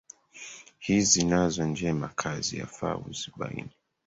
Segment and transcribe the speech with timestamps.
[0.79, 3.71] Hizi nazo njema kazi, yafaa uzibaini